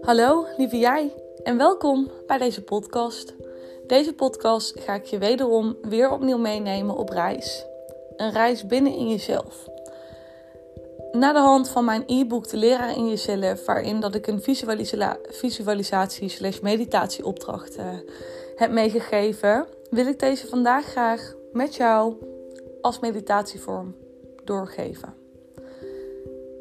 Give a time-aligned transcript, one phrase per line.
[0.00, 3.34] Hallo, lieve jij, en welkom bij deze podcast.
[3.86, 7.66] Deze podcast ga ik je wederom weer opnieuw meenemen op reis.
[8.16, 9.68] Een reis binnen in jezelf.
[11.12, 15.18] Na de hand van mijn e-book De Leraar in Jezelf, waarin dat ik een visualisa
[15.22, 17.84] visualisatie slash meditatieopdracht uh,
[18.56, 22.14] heb meegegeven, wil ik deze vandaag graag met jou
[22.80, 23.94] als meditatievorm
[24.44, 25.25] doorgeven.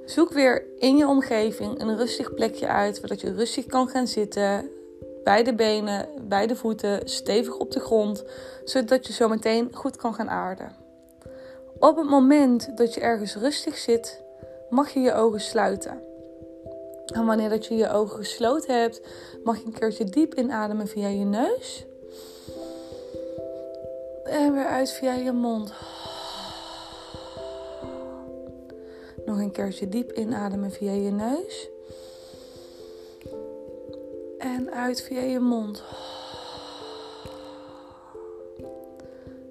[0.05, 4.69] Zoek weer in je omgeving een rustig plekje uit, waar je rustig kan gaan zitten.
[5.23, 8.23] Beide benen, beide voeten stevig op de grond,
[8.63, 10.75] zodat je zo meteen goed kan gaan aarden.
[11.79, 14.23] Op het moment dat je ergens rustig zit,
[14.69, 16.01] mag je je ogen sluiten.
[17.05, 19.01] En wanneer dat je je ogen gesloten hebt,
[19.43, 21.85] mag je een keertje diep inademen via je neus.
[24.23, 25.73] En weer uit via je mond.
[29.39, 31.69] Een keertje diep inademen via je neus.
[34.37, 35.83] En uit via je mond.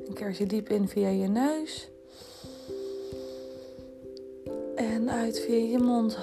[0.07, 1.89] Een keertje diep in via je neus.
[4.75, 6.19] En uit via je mond.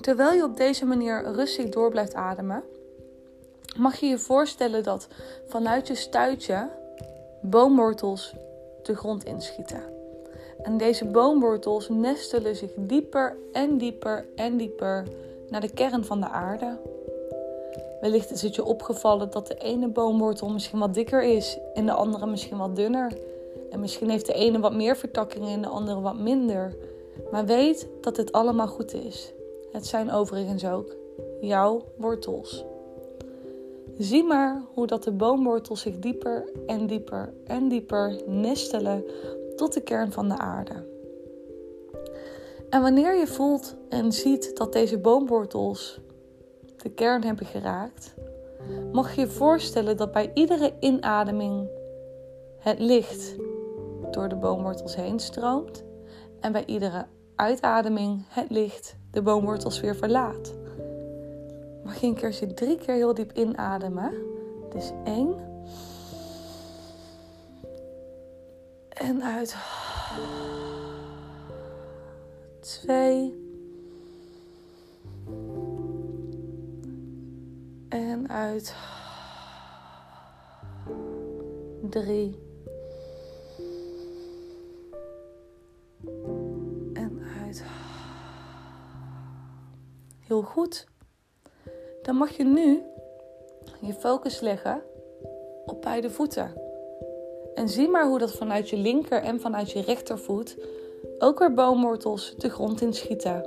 [0.00, 2.64] Terwijl je op deze manier rustig door blijft ademen,
[3.76, 5.08] mag je je voorstellen dat
[5.46, 6.70] vanuit je stuitje
[7.42, 8.34] boomwortels
[8.82, 9.99] de grond inschieten.
[10.62, 15.06] En deze boomwortels nestelen zich dieper en dieper en dieper
[15.48, 16.78] naar de kern van de aarde.
[18.00, 21.92] Wellicht is het je opgevallen dat de ene boomwortel misschien wat dikker is en de
[21.92, 23.12] andere misschien wat dunner.
[23.70, 26.76] En misschien heeft de ene wat meer vertakkingen en de andere wat minder.
[27.30, 29.32] Maar weet dat dit allemaal goed is.
[29.72, 30.96] Het zijn overigens ook
[31.40, 32.64] jouw wortels.
[33.98, 39.04] Zie maar hoe dat de boomwortels zich dieper en dieper en dieper nestelen
[39.60, 40.86] tot de kern van de aarde.
[42.70, 46.00] En wanneer je voelt en ziet dat deze boomwortels
[46.76, 48.14] de kern hebben geraakt,
[48.92, 51.68] mag je je voorstellen dat bij iedere inademing
[52.58, 53.36] het licht
[54.10, 55.84] door de boomwortels heen stroomt
[56.40, 60.52] en bij iedere uitademing het licht de boomwortels weer verlaat.
[61.84, 64.12] Mag je een keertje drie keer heel diep inademen.
[64.70, 65.49] Dus één.
[69.00, 69.56] En uit.
[72.60, 73.38] Twee.
[77.88, 78.74] En uit.
[81.90, 82.38] Drie.
[86.92, 87.64] En uit.
[90.18, 90.86] Heel goed.
[92.02, 92.82] Dan mag je nu
[93.80, 94.82] je focus leggen
[95.66, 96.69] op beide voeten.
[97.60, 100.56] En zie maar hoe dat vanuit je linker en vanuit je rechtervoet
[101.18, 103.44] ook weer boomwortels de grond inschieten.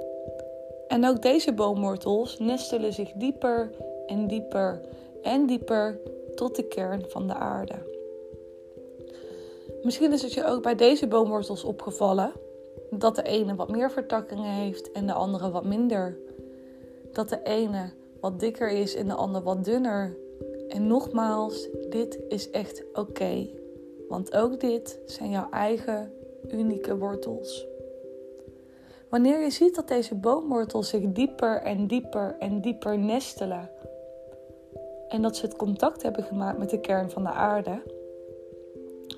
[0.88, 3.72] En ook deze boomwortels nestelen zich dieper
[4.06, 4.82] en dieper
[5.22, 6.00] en dieper
[6.36, 7.76] tot de kern van de aarde.
[9.84, 12.32] Misschien is het je ook bij deze boomwortels opgevallen
[12.90, 16.18] dat de ene wat meer vertakkingen heeft en de andere wat minder.
[17.12, 20.18] Dat de ene wat dikker is en de ander wat dunner.
[20.68, 23.62] En nogmaals, dit is echt oké.
[24.10, 26.14] Want ook dit zijn jouw eigen
[26.52, 27.68] unieke wortels.
[29.10, 33.70] Wanneer je ziet dat deze boomwortels zich dieper en dieper en dieper nestelen
[35.14, 37.82] en dat ze het contact hebben gemaakt met de kern van de aarde,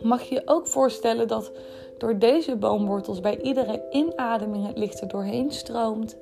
[0.03, 1.51] mag je je ook voorstellen dat
[1.97, 6.17] door deze boomwortels bij iedere inademing het licht er doorheen stroomt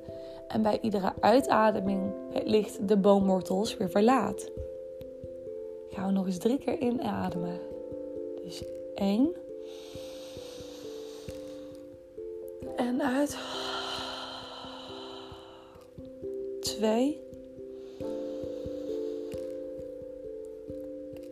[0.48, 4.50] en bij iedere uitademing het licht de boomwortels weer verlaat.
[5.90, 7.73] Gaan we nog eens drie keer inademen.
[8.44, 8.62] Dus
[8.94, 9.34] één.
[12.76, 13.36] En uit.
[16.60, 17.22] Twee.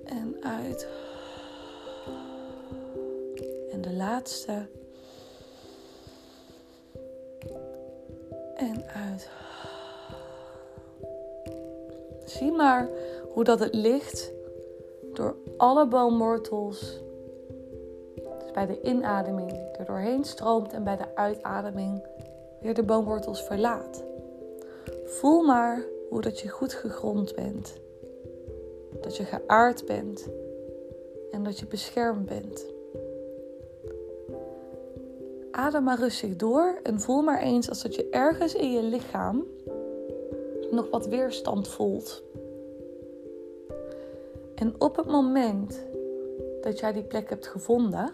[0.04, 0.86] En uit.
[3.70, 4.66] En de laatste.
[8.56, 9.28] En uit.
[12.24, 12.88] Zie maar
[13.32, 14.32] hoe dat het licht
[15.14, 17.00] door alle boomwortels,
[18.38, 22.06] dus bij de inademing er doorheen stroomt en bij de uitademing
[22.60, 24.04] weer de boomwortels verlaat.
[25.04, 27.80] Voel maar hoe dat je goed gegrond bent,
[29.00, 30.28] dat je geaard bent
[31.30, 32.66] en dat je beschermd bent.
[35.50, 39.46] Adem maar rustig door en voel maar eens als dat je ergens in je lichaam
[40.70, 42.22] nog wat weerstand voelt.
[44.62, 45.86] En op het moment
[46.60, 48.10] dat jij die plek hebt gevonden,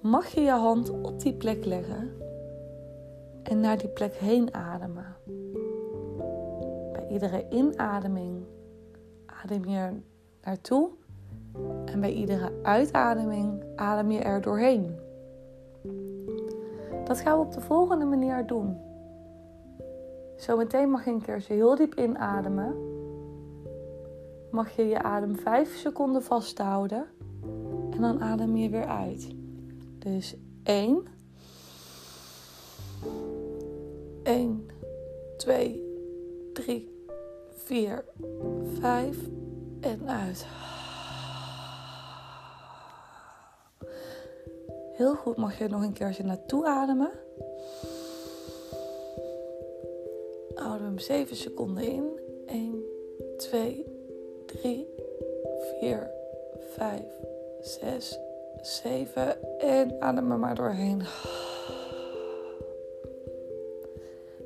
[0.00, 2.10] mag je je hand op die plek leggen
[3.42, 5.16] en naar die plek heen ademen.
[6.92, 8.44] Bij iedere inademing
[9.26, 9.90] adem je
[10.42, 10.88] naartoe
[11.84, 14.98] en bij iedere uitademing adem je er doorheen.
[17.04, 18.80] Dat gaan we op de volgende manier doen.
[20.36, 22.91] Zometeen mag je een keertje heel diep inademen.
[24.52, 27.06] Mag je je adem 5 seconden vasthouden.
[27.90, 29.28] En dan adem je weer uit.
[29.98, 31.06] Dus 1.
[34.22, 34.66] 1,
[35.36, 35.82] 2,
[36.52, 37.06] 3,
[37.50, 38.04] 4,
[38.80, 39.16] 5
[39.80, 40.46] en uit.
[44.92, 47.10] Heel goed, mag je nog een keertje naartoe ademen.
[50.54, 52.20] Houden hem 7 seconden in.
[52.46, 52.82] 1,
[53.36, 53.91] 2,
[54.60, 54.88] 3,
[55.80, 56.10] 4,
[56.58, 57.02] 5,
[57.60, 58.18] 6,
[58.62, 59.58] 7.
[59.58, 61.02] En adem er maar doorheen.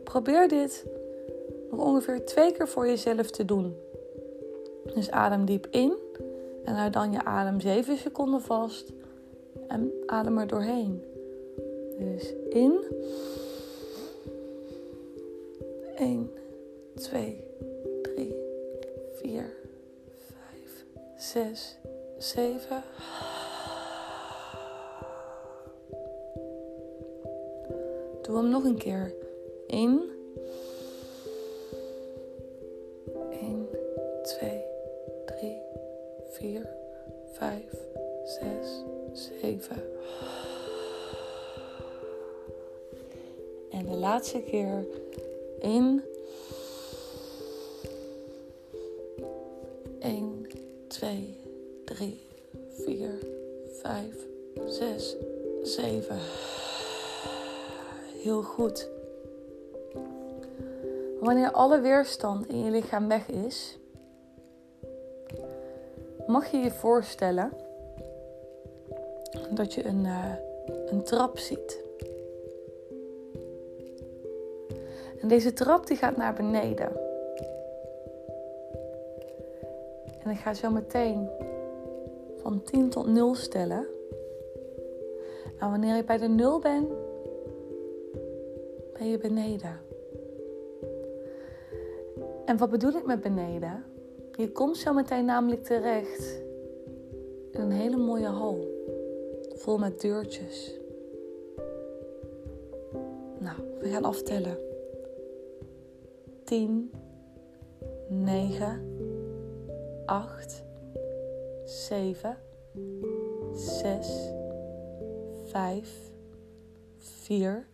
[0.05, 0.87] Probeer dit
[1.71, 3.77] nog ongeveer twee keer voor jezelf te doen.
[4.95, 5.95] Dus adem diep in
[6.65, 8.93] en houd dan je adem 7 seconden vast
[9.69, 11.03] en adem er doorheen.
[11.99, 12.85] Dus in.
[15.97, 16.31] 1,
[16.95, 17.45] 2,
[18.03, 18.35] 3,
[19.13, 19.57] 4,
[21.17, 21.79] 5, 6,
[22.19, 22.83] 7.
[28.23, 29.15] Doe hem nog een keer.
[29.67, 30.11] In.
[33.31, 33.69] 1,
[34.23, 34.63] 2,
[35.25, 35.63] 3,
[36.31, 36.69] 4,
[37.33, 37.63] 5,
[38.25, 38.41] 6,
[39.13, 39.77] 7.
[43.71, 44.87] En de laatste keer
[45.61, 46.06] in.
[58.27, 58.89] Heel goed.
[61.21, 63.79] Wanneer alle weerstand in je lichaam weg is,
[66.27, 67.53] mag je je voorstellen
[69.51, 70.35] dat je een, uh,
[70.87, 71.83] een trap ziet.
[75.21, 76.93] En deze trap die gaat naar beneden.
[80.23, 81.29] En ik ga zo meteen
[82.37, 83.87] van 10 tot 0 stellen.
[85.59, 87.06] En wanneer je bij de 0 bent,
[89.15, 89.81] beneden.
[92.45, 93.85] En wat bedoel ik met beneden?
[94.33, 96.43] Je komt zo meteen namelijk terecht
[97.51, 98.69] in een hele mooie hal.
[99.55, 100.75] Vol met deurtjes.
[103.39, 104.59] Nou, we gaan aftellen.
[106.45, 106.91] 10,
[108.09, 108.81] 9,
[110.07, 110.65] 8,
[111.65, 112.37] 7,
[113.53, 114.31] 6,
[115.45, 116.11] 5,
[116.99, 117.67] 4,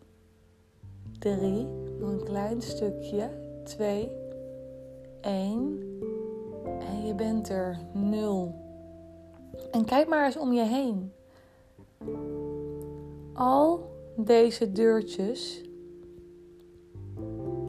[1.23, 1.67] 3,
[1.99, 3.31] nog een klein stukje,
[3.65, 4.11] 2,
[5.21, 5.81] 1
[6.79, 8.55] en je bent er 0.
[9.71, 11.13] En kijk maar eens om je heen.
[13.33, 15.63] Al deze deurtjes,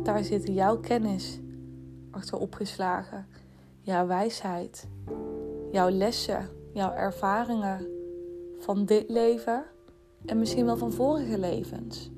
[0.04, 1.40] daar zit jouw kennis
[2.12, 3.28] achter opgeslagen,
[3.82, 4.88] jouw wijsheid,
[5.72, 7.88] jouw lessen, jouw ervaringen
[8.58, 9.64] van dit leven
[10.26, 12.12] en misschien wel van vorige levens.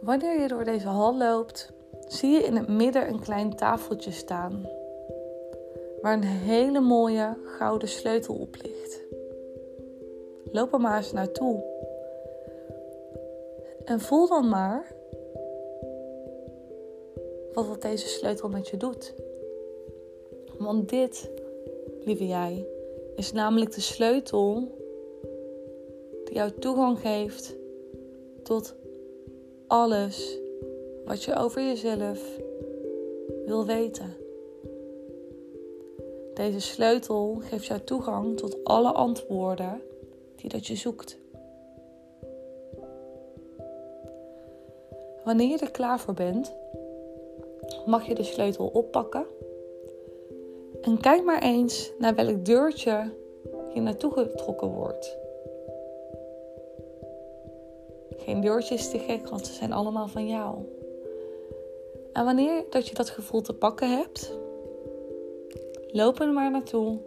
[0.00, 1.72] Wanneer je door deze hal loopt,
[2.08, 4.68] zie je in het midden een klein tafeltje staan,
[6.00, 9.00] waar een hele mooie gouden sleutel op ligt.
[10.52, 11.70] Loop er maar eens naartoe
[13.84, 14.94] en voel dan maar
[17.52, 19.14] wat, wat deze sleutel met je doet.
[20.58, 21.30] Want dit,
[22.04, 22.66] lieve jij,
[23.16, 24.78] is namelijk de sleutel
[26.24, 27.56] die jou toegang geeft
[28.42, 28.74] tot
[29.70, 30.38] alles
[31.04, 32.38] wat je over jezelf
[33.46, 34.16] wil weten.
[36.34, 39.82] Deze sleutel geeft jou toegang tot alle antwoorden
[40.36, 41.18] die dat je zoekt.
[45.24, 46.52] Wanneer je er klaar voor bent,
[47.86, 49.26] mag je de sleutel oppakken.
[50.80, 53.10] En kijk maar eens naar welk deurtje
[53.74, 55.16] je naartoe getrokken wordt.
[58.24, 60.58] Geen deurtje is te gek, want ze zijn allemaal van jou.
[62.12, 64.32] En wanneer dat je dat gevoel te pakken hebt,
[65.90, 66.98] loop er maar naartoe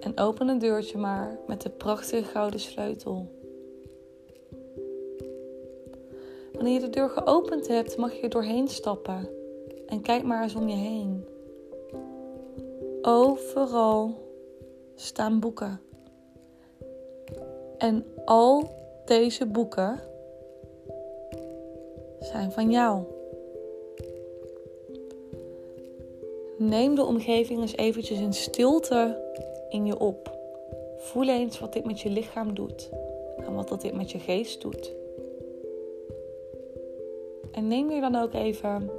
[0.00, 3.26] en open een deurtje maar met de prachtige gouden sleutel.
[6.52, 9.28] Wanneer je de deur geopend hebt, mag je er doorheen stappen
[9.86, 11.24] en kijk maar eens om je heen.
[13.02, 14.28] Overal
[14.94, 15.80] staan boeken.
[17.78, 18.79] En al
[19.10, 20.00] deze boeken
[22.20, 23.02] zijn van jou.
[26.56, 29.22] Neem de omgeving eens eventjes in stilte
[29.68, 30.38] in je op.
[30.96, 32.90] Voel eens wat dit met je lichaam doet
[33.36, 34.94] en wat dat dit met je geest doet.
[37.52, 38.90] En neem hier dan ook even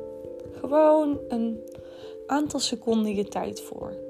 [0.51, 1.63] gewoon een
[2.27, 4.00] aantal seconden je tijd voor.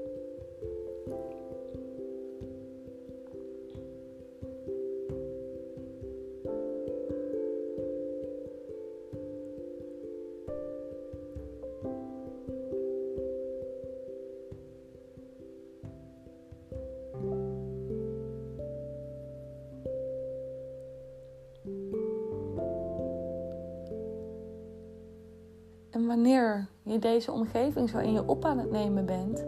[26.12, 29.44] Wanneer je deze omgeving zo in je op aan het nemen bent,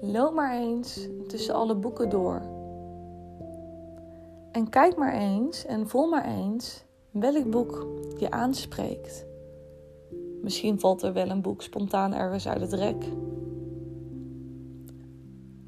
[0.00, 2.42] loop maar eens tussen alle boeken door.
[4.52, 9.26] En kijk maar eens en voel maar eens welk boek je aanspreekt.
[10.42, 13.04] Misschien valt er wel een boek spontaan ergens uit het rek.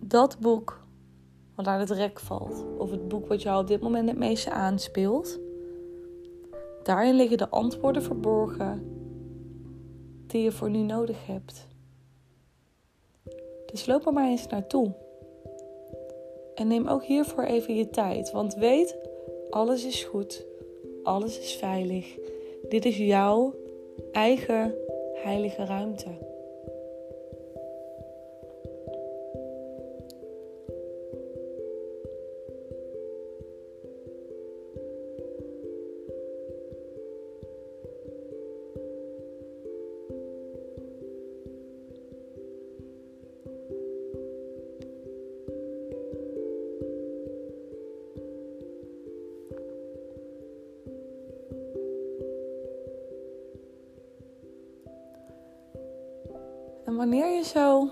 [0.01, 0.81] Dat boek
[1.55, 4.51] wat uit het rek valt, of het boek wat jou op dit moment het meeste
[4.51, 5.39] aanspeelt,
[6.83, 8.97] daarin liggen de antwoorden verborgen
[10.31, 11.67] die je voor nu nodig hebt.
[13.67, 14.93] Dus loop er maar eens naartoe.
[16.55, 18.97] En neem ook hiervoor even je tijd, want weet,
[19.51, 20.47] alles is goed,
[21.03, 22.17] alles is veilig.
[22.69, 23.55] Dit is jouw
[24.13, 24.75] eigen
[25.15, 26.28] heilige ruimte.
[56.99, 57.89] Wanneer je zo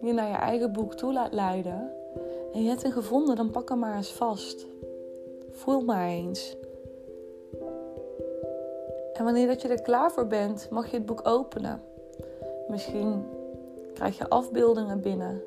[0.00, 1.92] je naar je eigen boek toe laat leiden
[2.52, 4.66] en je hebt hem gevonden, dan pak hem maar eens vast.
[5.50, 6.56] Voel maar eens.
[9.12, 11.82] En wanneer dat je er klaar voor bent, mag je het boek openen.
[12.68, 13.24] Misschien
[13.94, 15.42] krijg je afbeeldingen binnen,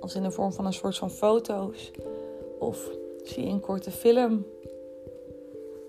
[0.00, 1.90] als in de vorm van een soort van foto's.
[2.58, 2.90] Of
[3.24, 4.46] zie je een korte film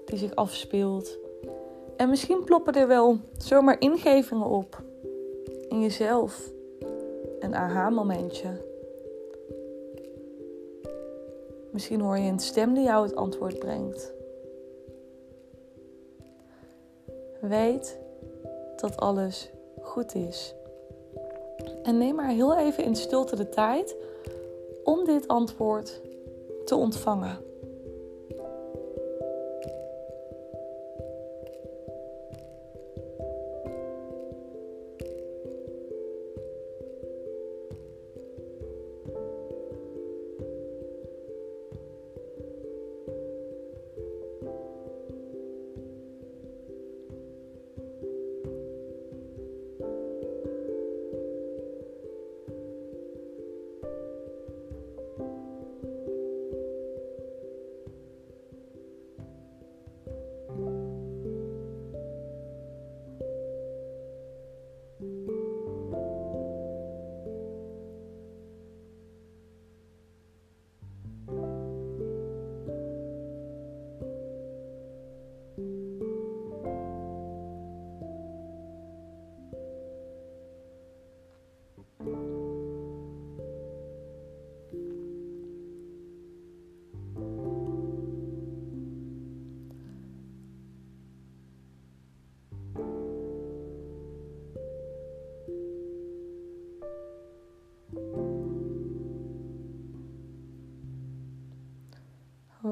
[0.06, 1.18] die zich afspeelt.
[1.98, 4.82] En misschien ploppen er wel zomaar ingevingen op
[5.74, 6.52] in jezelf.
[7.40, 8.50] Een aha-momentje.
[11.72, 14.14] Misschien hoor je een stem die jou het antwoord brengt.
[17.42, 18.00] Weet
[18.76, 19.50] dat alles
[19.82, 20.56] goed is.
[21.84, 23.96] En neem maar heel even in stilte de tijd
[24.84, 26.02] om dit antwoord
[26.66, 27.38] te ontvangen.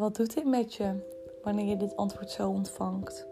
[0.01, 0.91] Wat doet dit met je
[1.43, 3.27] wanneer je dit antwoord zo ontvangt?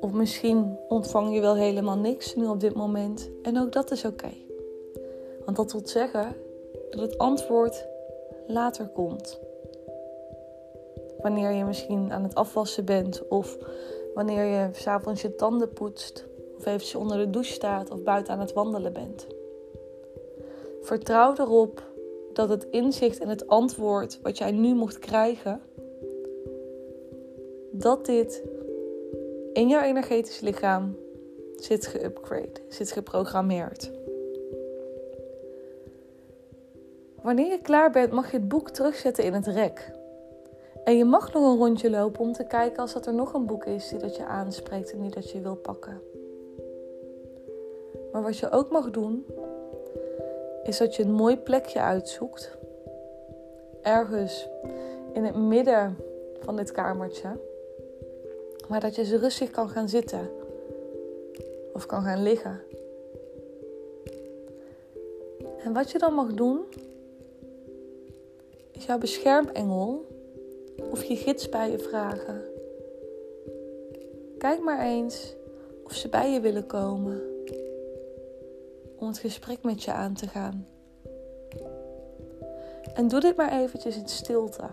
[0.00, 4.04] Of misschien ontvang je wel helemaal niks nu op dit moment en ook dat is
[4.04, 4.30] oké.
[5.44, 6.36] Want dat wil zeggen
[6.90, 7.86] dat het antwoord
[8.46, 9.40] later komt.
[11.18, 13.58] Wanneer je misschien aan het afwassen bent of
[14.14, 18.40] wanneer je s'avonds je tanden poetst of eventjes onder de douche staat of buiten aan
[18.40, 19.26] het wandelen bent.
[20.80, 21.94] Vertrouw erop
[22.36, 25.60] dat het inzicht en het antwoord wat jij nu mocht krijgen,
[27.70, 28.42] dat dit
[29.52, 30.96] in jouw energetisch lichaam
[31.56, 33.90] zit geupgrade, zit geprogrammeerd.
[37.22, 39.92] wanneer je klaar bent, mag je het boek terugzetten in het rek.
[40.84, 43.46] En je mag nog een rondje lopen om te kijken als dat er nog een
[43.46, 46.00] boek is die dat je aanspreekt en die dat je wil pakken.
[48.12, 49.26] Maar wat je ook mag doen,
[50.66, 52.56] is dat je een mooi plekje uitzoekt.
[53.82, 54.48] Ergens
[55.12, 55.96] in het midden
[56.40, 57.28] van dit kamertje.
[58.68, 60.30] Maar dat je ze rustig kan gaan zitten.
[61.72, 62.60] Of kan gaan liggen.
[65.64, 66.60] En wat je dan mag doen,
[68.72, 70.04] is jouw beschermengel
[70.90, 72.42] of je gids bij je vragen.
[74.38, 75.34] Kijk maar eens
[75.84, 77.35] of ze bij je willen komen
[79.06, 80.66] om het gesprek met je aan te gaan.
[82.94, 84.70] En doe dit maar eventjes in stilte.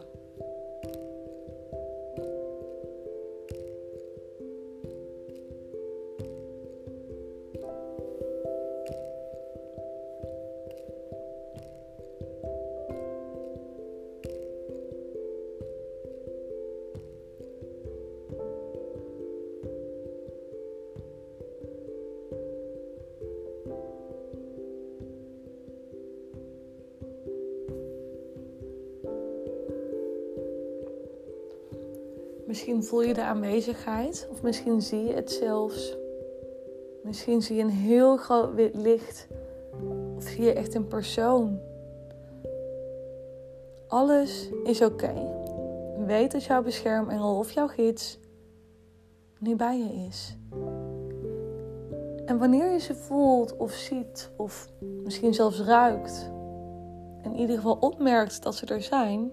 [32.53, 35.97] Misschien voel je de aanwezigheid, of misschien zie je het zelfs.
[37.03, 39.27] Misschien zie je een heel groot wit licht,
[40.15, 41.59] of zie je echt een persoon.
[43.87, 45.13] Alles is oké.
[46.05, 48.19] Weet dat jouw beschermengel of jouw gids
[49.39, 50.37] nu bij je is.
[52.25, 54.69] En wanneer je ze voelt of ziet, of
[55.03, 56.31] misschien zelfs ruikt,
[57.23, 59.31] in ieder geval opmerkt dat ze er zijn,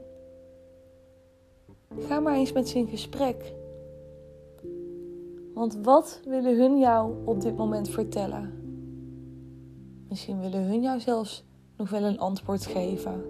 [2.09, 3.53] Ga maar eens met ze in gesprek.
[5.55, 8.53] Want wat willen hun jou op dit moment vertellen?
[10.09, 11.45] Misschien willen hun jou zelfs
[11.77, 13.25] nog wel een antwoord geven.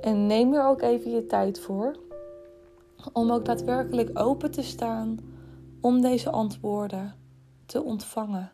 [0.00, 1.96] En neem er ook even je tijd voor
[3.12, 5.18] om ook daadwerkelijk open te staan
[5.80, 7.14] om deze antwoorden
[7.66, 8.52] te ontvangen.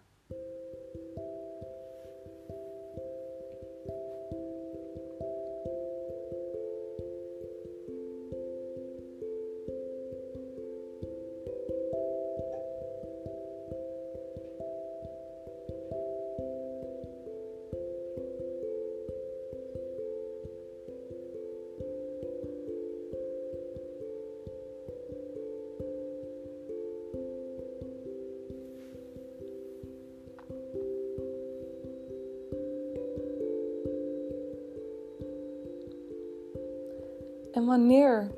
[37.64, 38.30] En wanneer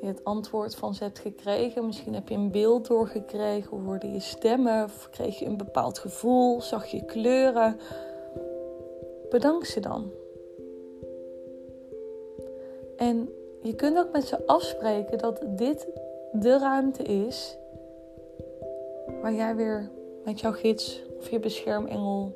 [0.00, 4.20] je het antwoord van ze hebt gekregen, misschien heb je een beeld doorgekregen, hoorde je
[4.20, 7.78] stemmen, of kreeg je een bepaald gevoel, zag je kleuren,
[9.30, 10.12] bedank ze dan.
[12.96, 13.28] En
[13.62, 15.86] je kunt ook met ze afspreken dat dit
[16.32, 17.56] de ruimte is
[19.20, 19.90] waar jij weer
[20.24, 22.32] met jouw gids of je beschermengel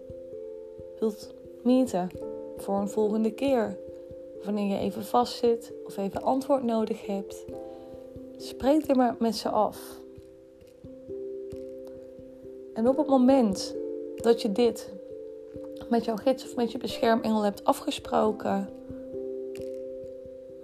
[0.99, 2.09] wilt meeten
[2.57, 3.79] voor een volgende keer
[4.45, 7.45] wanneer je even vastzit of even antwoord nodig hebt.
[8.37, 10.01] Spreek er maar met ze af.
[12.75, 13.75] En op het moment
[14.17, 14.93] dat je dit
[15.89, 18.69] met jouw gids of met je beschermengel hebt afgesproken,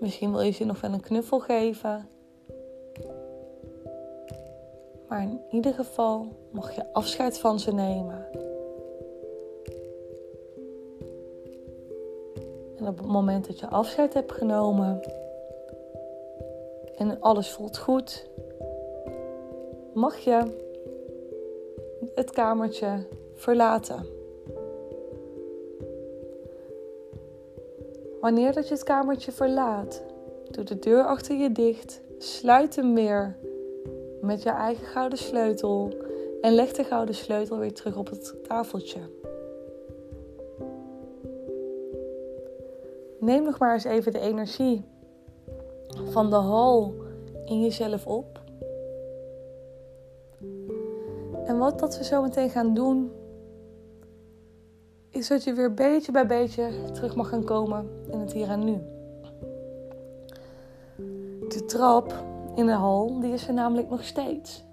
[0.00, 2.08] misschien wil je ze nog wel een knuffel geven.
[5.08, 8.26] Maar in ieder geval mag je afscheid van ze nemen.
[12.86, 15.00] Op het moment dat je afscheid hebt genomen
[16.96, 18.28] en alles voelt goed,
[19.94, 20.64] mag je
[22.14, 24.06] het kamertje verlaten.
[28.20, 30.02] Wanneer dat je het kamertje verlaat,
[30.50, 33.36] doe de deur achter je dicht, sluit hem weer
[34.20, 35.92] met je eigen gouden sleutel
[36.40, 39.00] en leg de gouden sleutel weer terug op het tafeltje.
[43.26, 44.84] Neem nog maar eens even de energie
[46.04, 46.94] van de hal
[47.44, 48.40] in jezelf op.
[51.44, 53.10] En wat dat we zo meteen gaan doen,
[55.10, 58.64] is dat je weer beetje bij beetje terug mag gaan komen in het hier en
[58.64, 58.78] nu.
[61.48, 62.14] De trap
[62.54, 64.64] in de hal, die is er namelijk nog steeds.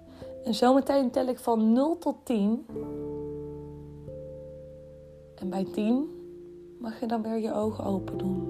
[0.44, 2.66] En zometeen tel ik van 0 tot 10.
[5.34, 6.22] En bij 10
[6.84, 8.43] mag je dan weer je ogen open doen.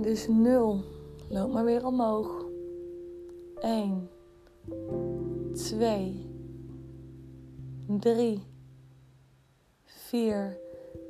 [0.00, 0.80] Dus 0.
[1.28, 2.44] Loop maar weer omhoog.
[3.60, 4.10] 1,
[5.54, 6.30] 2,
[7.98, 8.42] 3,
[9.84, 10.58] 4.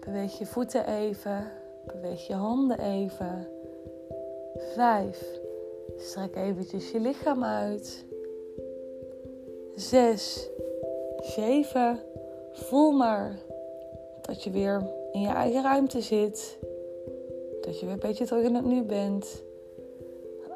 [0.01, 1.53] Beweeg je voeten even.
[1.87, 3.49] Beweeg je handen even.
[4.75, 5.41] 5.
[5.97, 8.07] Strek eventjes je lichaam uit.
[9.75, 10.49] 6,
[11.21, 12.01] 7.
[12.53, 13.39] Voel maar
[14.23, 16.59] dat je weer in je eigen ruimte zit.
[17.61, 19.43] Dat je weer een beetje terug in het nu bent.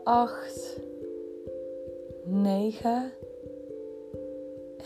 [0.05, 0.81] 8,
[2.25, 3.13] 9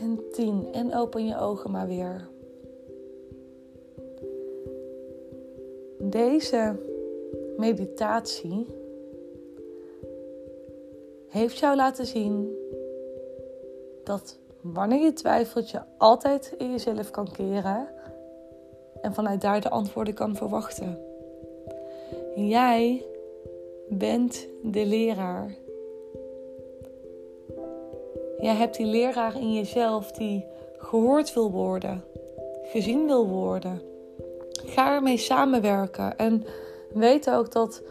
[0.01, 0.69] en 10.
[0.73, 2.29] En open je ogen maar weer.
[5.99, 6.77] Deze
[7.57, 8.67] meditatie
[11.29, 12.57] heeft jou laten zien
[14.05, 17.89] dat wanneer je twijfelt, je altijd in jezelf kan keren
[19.01, 21.08] en vanuit daar de antwoorden kan verwachten.
[22.47, 23.05] Jij
[23.89, 25.55] bent de leraar.
[28.39, 30.45] Jij hebt die leraar in jezelf die
[30.79, 32.05] gehoord wil worden,
[32.63, 33.83] gezien wil worden.
[34.65, 36.45] Ga ermee samenwerken en
[36.93, 37.83] weet ook dat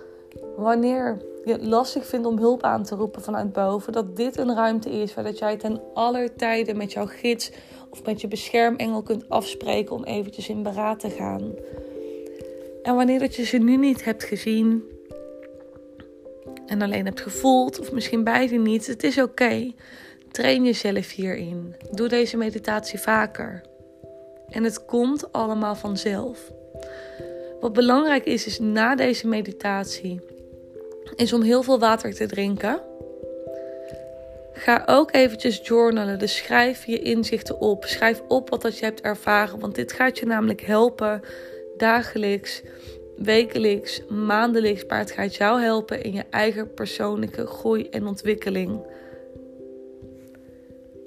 [0.55, 4.55] wanneer je het lastig vindt om hulp aan te roepen vanuit boven, dat dit een
[4.55, 7.51] ruimte is waar dat jij ten aller tijde met jouw gids
[7.89, 11.53] of met je beschermengel kunt afspreken om eventjes in beraad te gaan.
[12.87, 14.83] En wanneer dat je ze nu niet hebt gezien
[16.65, 19.71] en alleen hebt gevoeld, of misschien beide niet, het is oké.
[20.31, 21.75] Train jezelf hierin.
[21.91, 23.61] Doe deze meditatie vaker.
[24.49, 26.51] En het komt allemaal vanzelf.
[27.59, 30.21] Wat belangrijk is, is na deze meditatie,
[31.15, 32.81] is om heel veel water te drinken.
[34.53, 36.19] Ga ook eventjes journalen.
[36.19, 37.85] Dus schrijf je inzichten op.
[37.85, 39.59] Schrijf op wat dat je hebt ervaren.
[39.59, 41.21] Want dit gaat je namelijk helpen
[41.77, 42.61] dagelijks,
[43.17, 44.85] wekelijks, maandelijks.
[44.85, 48.81] Maar het gaat jou helpen in je eigen persoonlijke groei en ontwikkeling.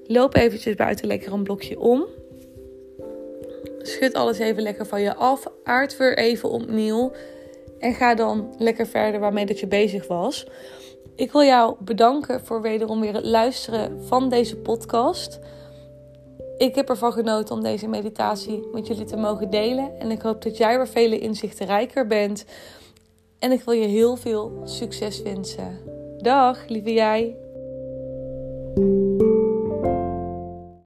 [0.04, 2.06] Loop eventjes buiten lekker een blokje om.
[3.78, 5.46] Schud alles even lekker van je af.
[5.64, 7.12] Aard weer even opnieuw.
[7.78, 10.46] En ga dan lekker verder waarmee dat je bezig was.
[11.16, 15.40] Ik wil jou bedanken voor wederom weer het luisteren van deze podcast
[16.61, 19.99] ik heb ervan genoten om deze meditatie met jullie te mogen delen.
[19.99, 22.44] En ik hoop dat jij weer vele inzichten rijker bent.
[23.38, 25.79] En ik wil je heel veel succes wensen.
[26.18, 27.37] Dag, lieve jij.